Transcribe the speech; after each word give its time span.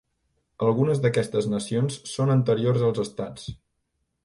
Algunes 0.67 1.01
d’aquestes 1.03 1.49
nacions 1.51 1.99
són 2.15 2.33
anteriors 2.39 2.89
als 2.91 3.05
estats. 3.07 3.49